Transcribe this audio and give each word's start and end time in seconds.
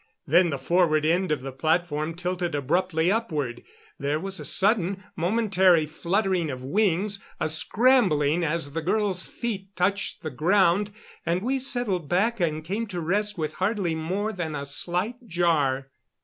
Then 0.25 0.49
the 0.49 0.57
forward 0.57 1.05
end 1.05 1.31
of 1.31 1.43
the 1.43 1.51
platform 1.51 2.15
tilted 2.15 2.55
abruptly 2.55 3.11
upward; 3.11 3.61
there 3.99 4.19
was 4.19 4.39
a 4.39 4.45
sudden, 4.45 5.03
momentary 5.15 5.85
fluttering 5.85 6.49
of 6.49 6.63
wings, 6.63 7.23
a 7.39 7.47
scrambling 7.47 8.43
as 8.43 8.73
the 8.73 8.81
girls' 8.81 9.27
feet 9.27 9.75
touched 9.75 10.23
the 10.23 10.31
ground, 10.31 10.91
and 11.23 11.43
we 11.43 11.59
settled 11.59 12.09
back 12.09 12.39
and 12.39 12.63
came 12.65 12.87
to 12.87 12.99
rest 12.99 13.37
with 13.37 13.53
hardly 13.61 13.93
more 13.93 14.33
than 14.33 14.55
a 14.55 14.65
slight 14.65 15.23
jar. 15.27 15.91